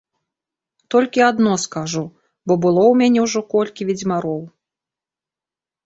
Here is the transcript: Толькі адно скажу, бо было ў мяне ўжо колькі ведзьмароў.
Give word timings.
Толькі 0.95 1.21
адно 1.31 1.53
скажу, 1.65 2.03
бо 2.47 2.53
было 2.65 2.81
ў 2.87 2.93
мяне 3.05 3.19
ўжо 3.29 3.39
колькі 3.55 3.81
ведзьмароў. 3.93 4.41